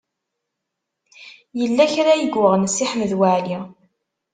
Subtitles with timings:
[1.59, 3.59] Yella kra i yuɣen Si Ḥmed Waɛli.